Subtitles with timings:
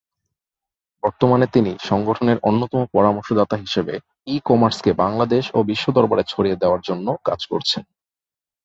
[1.03, 3.93] বর্তমানে তিনি সংগঠনের অন্যতম পরামর্শদাতা হিসেবে
[4.27, 7.83] 'ই-কমার্স'কে বাংলাদেশ ও বিশ্ব দরবারে ছড়িয়ে দেয়ার জন্য কাজ করছেন।